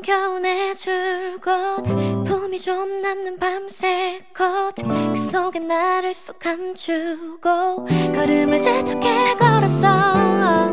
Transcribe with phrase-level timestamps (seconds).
[0.00, 1.82] 한겨울의 줄곧
[2.24, 7.84] 품이 좀 남는 밤새 꽃그 속에 나를 쏙 감추고
[8.14, 10.72] 걸음을 재촉해 걸었어.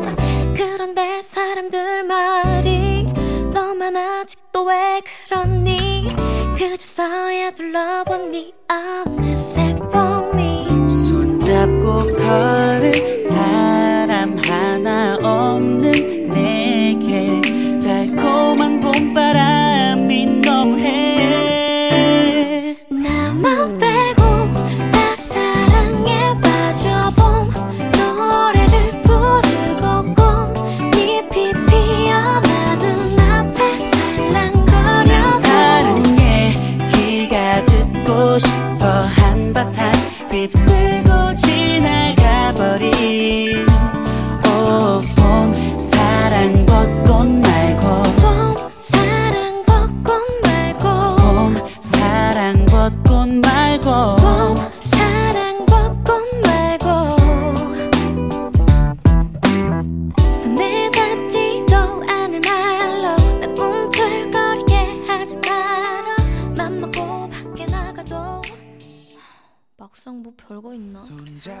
[0.56, 3.06] 그런데 사람들 말이
[3.52, 6.08] 너만 아직도 왜 그러니?
[6.56, 10.88] 그저서야 둘러본 네 어느새 봄이.
[10.88, 12.67] 손잡고 걸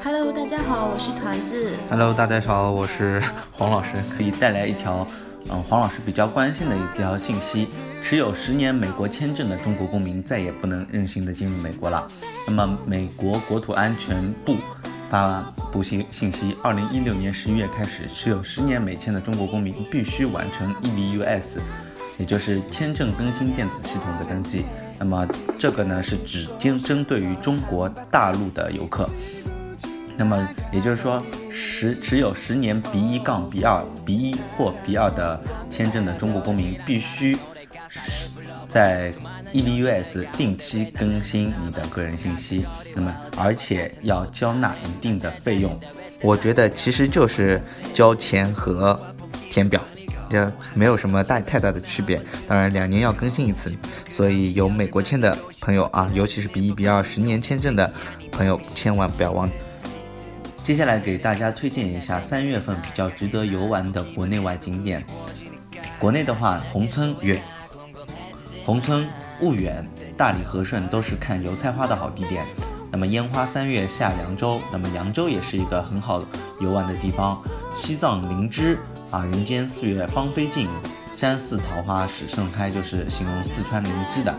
[0.02, 1.72] 哈喽大家好我是团子。
[1.88, 3.22] 哈喽大家好我是
[3.52, 5.06] 黄老师可以带来一条
[5.48, 7.68] 嗯黄老师比较关心的一条信息
[8.02, 12.08] 持有十年美国签证的中国公民再也不能任性地进入美国了。
[12.48, 14.56] 那么美国国土安全部
[15.08, 21.60] 发布信信息二零一六年十一月开始持有十年美签的中国公民必须完成 ebus
[22.18, 24.64] 也就是签证更新电子系统的登记。
[24.98, 25.26] 那么，
[25.58, 29.08] 这个呢是只针针对于中国大陆的游客。
[30.16, 35.40] 那么也就是说，十持有十年 B 一杠 B 二 B 一或 B 二的
[35.70, 37.38] 签证的中国公民，必须
[38.66, 39.12] 在
[39.52, 42.66] EBUS 定期更新你的个人信息。
[42.94, 45.78] 那么，而且要交纳一定的费用。
[46.20, 47.62] 我觉得其实就是
[47.94, 49.00] 交钱和
[49.50, 49.80] 填表。
[50.28, 53.74] 这没有什么大太大的区别，当然两年要更新一次，
[54.10, 57.92] 所以有美国签的朋友啊，尤其是 B 一、B 二十年签证的
[58.30, 59.48] 朋友，千万不要忘。
[60.62, 65.02] 接下来给大家推荐一下三月份比较值得游玩的国内外景点。
[65.98, 67.40] 国内的话，宏村远、
[68.66, 69.08] 宏村、
[69.40, 72.44] 婺源、大理、和顺都是看油菜花的好地点。
[72.90, 76.24] 那么烟花三月下扬州，那么扬州也是一个很好
[76.60, 77.42] 游玩的地方。
[77.74, 78.78] 西藏林芝
[79.10, 80.68] 啊，人间四月芳菲尽，
[81.12, 84.34] 山寺桃花始盛开，就是形容四川林芝的。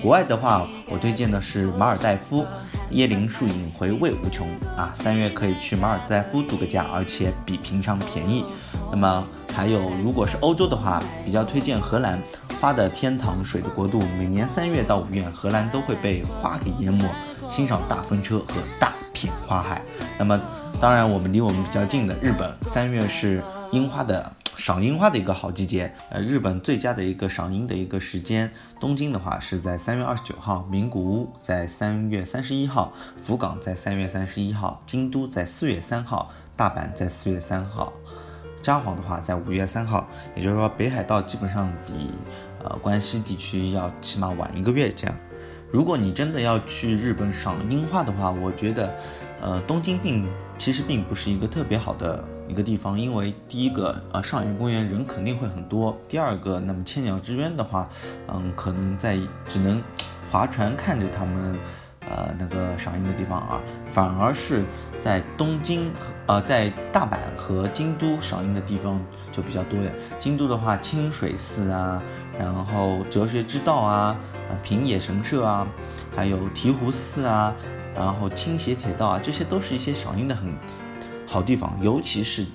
[0.00, 2.46] 国外的话，我推荐的是马尔代夫，
[2.92, 4.48] 椰林树影，回味无穷
[4.78, 4.90] 啊！
[4.94, 8.46] 三月可以去马尔代夫度个假，而且比平常便宜。
[8.90, 12.18] 那么还有，如果是欧洲的话，比较推荐荷兰，
[12.60, 13.98] 花的天堂，水的国度。
[14.18, 17.06] 每年三月到五月，荷兰都会被花给淹没，
[17.50, 19.82] 欣赏大风车和大片花海。
[20.18, 20.40] 那么
[20.80, 23.42] 当然，我们离我们比较近的日本，三月是
[23.74, 24.32] 樱花的。
[24.56, 28.48] 赏樱花的一个好季节，呃，日本最佳的一个赏樱的一个时间，
[28.78, 37.92] 东京的话是在三月二十九号，名古屋在三月三十一号，福冈在三月三十一号，京都在四月三号，大阪在四月三号，
[38.62, 40.06] 札幌的话在五月三号，
[40.36, 42.12] 也就是说北海道基本上比
[42.62, 45.16] 呃关西地区要起码晚一个月这样。
[45.72, 48.94] 如果你真的要去日本赏樱花的话，我觉得，
[49.42, 50.24] 呃，东京并
[50.56, 57.88] 其实并不是一个特别好的一个地方，因为第一个，呃，上野公园人肯定会很多；第二个，那么千鸟之渊的话，
[58.28, 59.18] 嗯，可能在
[59.48, 59.82] 只能
[60.30, 61.58] 划船看着他们，
[62.00, 63.60] 呃，那个赏樱的地方啊，
[63.90, 64.64] 反而是
[65.00, 65.90] 在东京，
[66.26, 69.00] 呃，在大阪和京都赏樱的地方
[69.32, 69.90] 就比较多的。
[70.18, 72.02] 京都的话，清水寺啊，
[72.38, 74.16] 然后哲学之道啊。
[74.44, 75.66] 啊，平野神社啊，
[76.14, 77.54] 还有醍醐寺啊，
[77.94, 80.54] 然后倾斜铁道啊，这些都是一些赏樱的很
[81.34, 81.76] 好地方。
[81.82, 82.46] 尤其是，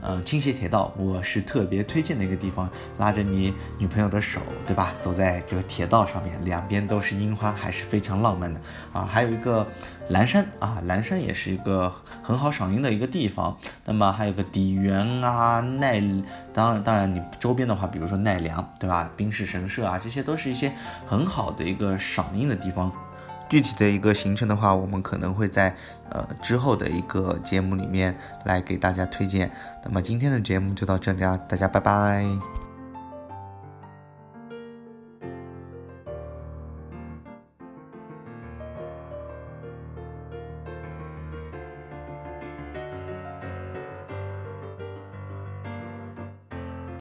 [0.00, 2.70] 呃，倾斜铁道，我是特别推荐的一个地方。
[2.98, 4.92] 拉着你女朋友的手，对吧？
[5.00, 8.60] 走在这个铁道上面，两边都是樱花，还是非常浪漫的
[8.92, 9.04] 啊。
[9.04, 9.66] 还有一个
[10.10, 11.92] 蓝山啊，蓝山也是一个
[12.22, 13.58] 很好赏樱的一个地方。
[13.84, 16.00] 那么还有个底园啊，奈，
[16.52, 19.10] 当然当然你周边的话，比如说奈良，对吧？
[19.16, 20.72] 冰室神社啊，这些都是一些
[21.08, 22.92] 很好的一个赏樱的地方。
[23.48, 25.74] 具体的一个行程的话，我们可能会在
[26.10, 29.50] 呃之后的一个节目里面来给大家推荐。
[29.84, 32.67] 那么今天的节目就到这里啊，大家拜拜。